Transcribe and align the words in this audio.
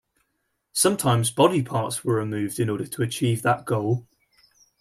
Sometimes 0.73 1.29
body 1.29 1.61
parts 1.61 2.03
were 2.03 2.15
removed 2.15 2.59
in 2.59 2.71
order 2.71 2.87
to 2.87 3.03
achieve 3.03 3.43
that 3.43 3.65
goal. 3.67 4.07